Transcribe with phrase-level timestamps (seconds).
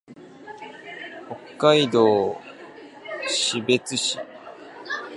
[1.57, 2.03] 北海道
[3.27, 4.17] 士別市